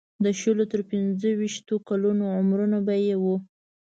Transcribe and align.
د 0.23 0.25
شلو 0.39 0.65
تر 0.71 0.81
پنځه 0.89 1.29
ویشتو 1.39 1.75
کلونو 1.89 2.23
عمرونه 2.37 2.77
به 2.85 2.95
یې 3.05 3.15
وو. 3.23 3.35